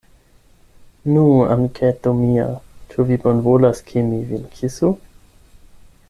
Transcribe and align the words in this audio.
Nu, 1.15 1.25
amiketo 1.55 2.13
mia, 2.21 2.47
ĉu 2.93 3.05
vi 3.09 3.19
bonvolas, 3.25 3.83
ke 3.91 4.05
mi 4.11 4.23
vin 4.31 4.49
kisu? 4.57 4.91